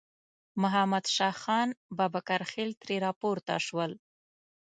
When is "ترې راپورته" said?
2.81-3.53